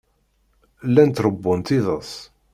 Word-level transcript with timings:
Llant 0.89 1.23
ṛewwunt 1.25 1.73
iḍes. 1.77 2.13